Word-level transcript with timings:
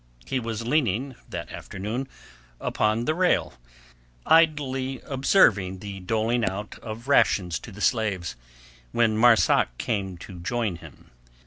He 0.25 0.39
was 0.39 0.65
leaning 0.65 1.13
that 1.29 1.51
afternoon 1.51 2.07
upon 2.59 3.05
the 3.05 3.13
rail, 3.13 3.53
idly 4.25 4.99
observing 5.05 5.77
the 5.77 5.99
doling 5.99 6.43
out 6.43 6.79
of 6.79 7.03
the 7.05 7.09
rations 7.11 7.59
to 7.59 7.71
the 7.71 7.81
slaves, 7.81 8.35
when 8.93 9.15
Marzak 9.15 9.77
came 9.77 10.17
to 10.17 10.39
join 10.39 10.77
him. 10.77 11.11